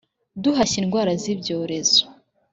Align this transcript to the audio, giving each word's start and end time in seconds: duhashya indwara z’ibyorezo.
duhashya 0.43 0.77
indwara 0.83 1.11
z’ibyorezo. 1.21 2.03